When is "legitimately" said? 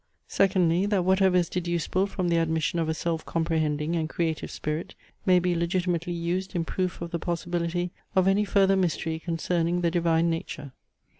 5.53-6.11